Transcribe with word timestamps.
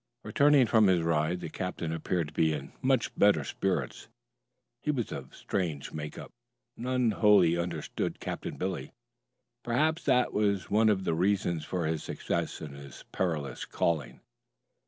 Returning 0.23 0.65
from 0.65 0.87
his 0.87 1.03
ride 1.03 1.41
the 1.41 1.49
captain 1.49 1.93
appeared 1.93 2.29
to 2.29 2.33
be 2.33 2.53
in 2.53 2.73
much 2.81 3.13
better 3.13 3.43
spirits. 3.43 4.07
His 4.81 4.95
was 4.95 5.11
a 5.11 5.27
strange 5.31 5.93
make 5.93 6.17
up. 6.17 6.31
None 6.75 7.11
wholly 7.11 7.55
understood 7.55 8.19
Captain 8.19 8.57
Billy. 8.57 8.93
Perhaps 9.61 10.05
that 10.05 10.33
was 10.33 10.71
one 10.71 10.89
of 10.89 11.03
the 11.03 11.13
reasons 11.13 11.65
for 11.65 11.85
his 11.85 12.01
success 12.03 12.61
in 12.61 12.73
his 12.73 13.05
perilous 13.11 13.63
calling. 13.63 14.21